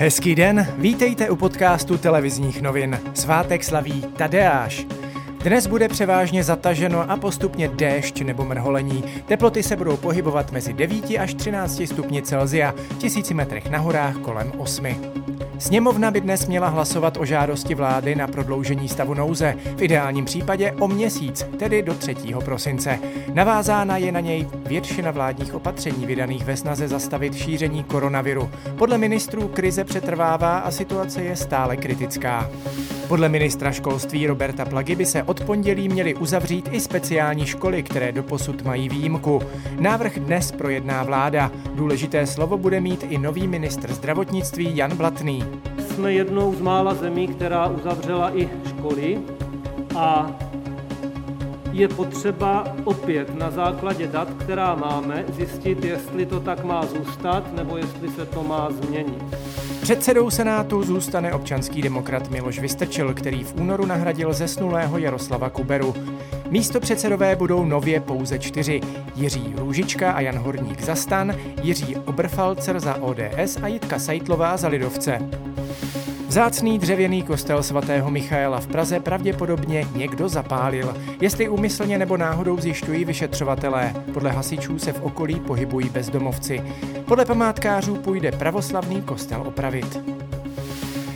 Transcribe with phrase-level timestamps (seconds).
[0.00, 3.00] Hezký den, vítejte u podcastu televizních novin.
[3.14, 4.86] Svátek slaví Tadeáš.
[5.44, 9.04] Dnes bude převážně zataženo a postupně déšť nebo mrholení.
[9.26, 14.52] Teploty se budou pohybovat mezi 9 až 13 stupni Celzia, tisíci metrech na horách kolem
[14.58, 14.86] 8.
[15.58, 20.72] Sněmovna by dnes měla hlasovat o žádosti vlády na prodloužení stavu nouze, v ideálním případě
[20.72, 22.14] o měsíc, tedy do 3.
[22.44, 22.98] prosince.
[23.34, 28.50] Navázána je na něj většina vládních opatření vydaných ve snaze zastavit šíření koronaviru.
[28.78, 32.50] Podle ministrů krize přetrvává a situace je stále kritická.
[33.08, 38.12] Podle ministra školství Roberta Plagy by se od pondělí měly uzavřít i speciální školy, které
[38.12, 39.40] doposud mají výjimku.
[39.80, 41.50] Návrh dnes projedná vláda.
[41.74, 45.44] Důležité slovo bude mít i nový ministr zdravotnictví Jan Blatný.
[45.88, 49.18] Jsme jednou z mála zemí, která uzavřela i školy
[49.96, 50.38] a
[51.72, 57.76] je potřeba opět na základě dat, která máme, zjistit, jestli to tak má zůstat nebo
[57.76, 59.22] jestli se to má změnit.
[59.82, 65.94] Předsedou Senátu zůstane občanský demokrat Miloš Vystrčil, který v únoru nahradil zesnulého Jaroslava Kuberu.
[66.50, 68.80] Místo předsedové budou nově pouze čtyři.
[69.14, 74.68] Jiří Růžička a Jan Horník za stan, Jiří Oberfalcer za ODS a Jitka Sajtlová za
[74.68, 75.18] Lidovce.
[76.38, 80.96] Vzácný dřevěný kostel svatého Michaela v Praze pravděpodobně někdo zapálil.
[81.20, 83.94] Jestli úmyslně nebo náhodou zjišťují vyšetřovatelé.
[84.14, 86.62] Podle hasičů se v okolí pohybují bezdomovci.
[87.06, 90.00] Podle památkářů půjde pravoslavný kostel opravit.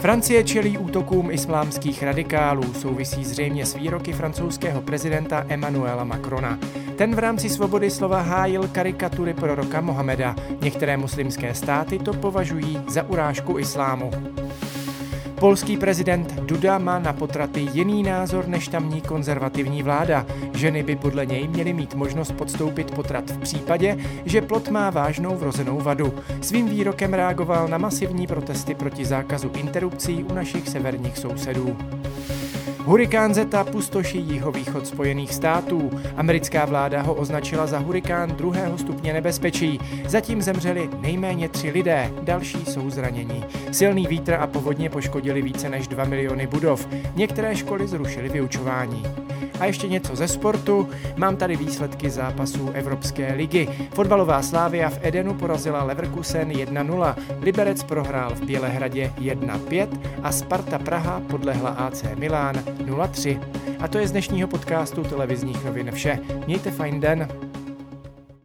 [0.00, 6.58] Francie čelí útokům islámských radikálů, souvisí zřejmě s výroky francouzského prezidenta Emmanuela Macrona.
[6.96, 10.36] Ten v rámci svobody slova hájil karikatury proroka Mohameda.
[10.60, 14.10] Některé muslimské státy to považují za urážku islámu.
[15.40, 20.26] Polský prezident Duda má na potraty jiný názor než tamní konzervativní vláda.
[20.54, 25.36] Ženy by podle něj měly mít možnost podstoupit potrat v případě, že plot má vážnou
[25.36, 26.14] vrozenou vadu.
[26.40, 31.76] Svým výrokem reagoval na masivní protesty proti zákazu interrupcí u našich severních sousedů.
[32.88, 35.90] Hurikán Zeta pustoší jihovýchod Spojených států.
[36.16, 39.80] Americká vláda ho označila za hurikán druhého stupně nebezpečí.
[40.06, 43.44] Zatím zemřeli nejméně tři lidé, další jsou zranění.
[43.72, 46.88] Silný vítr a povodně poškodili více než 2 miliony budov.
[47.14, 49.02] Některé školy zrušily vyučování.
[49.60, 50.88] A ještě něco ze sportu.
[51.16, 53.68] Mám tady výsledky zápasů Evropské ligy.
[53.94, 59.88] Fotbalová Slávia v Edenu porazila Leverkusen 1-0, Liberec prohrál v Bělehradě 1-5
[60.22, 63.40] a Sparta Praha podlehla AC Milán 0-3.
[63.80, 66.18] A to je z dnešního podcastu televizních novin vše.
[66.46, 67.47] Mějte fajn den.